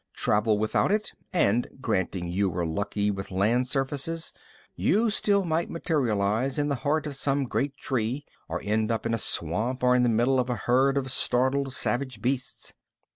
[0.15, 4.33] Travel without it and, granting you were lucky with land surfaces,
[4.75, 9.13] you still might materialize in the heart of some great tree or end up in
[9.13, 12.73] a swamp or the middle of a herd of startled, savage beasts.